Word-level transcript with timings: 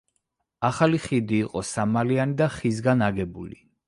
ახალი 0.69 1.01
ხიდი 1.03 1.37
იყო 1.41 1.63
სამმალიანი 1.73 2.39
და 2.39 2.47
ხისგან 2.55 3.05
აგებული. 3.09 3.61